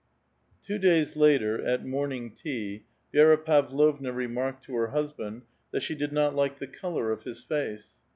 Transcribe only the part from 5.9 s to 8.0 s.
did not like the color of his face.